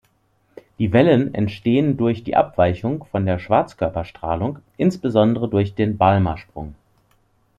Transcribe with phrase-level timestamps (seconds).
[0.79, 6.73] Die Wellen entstehen durch die Abweichung von der Schwarzkörperstrahlung, insbesondere durch den Balmer-Sprung.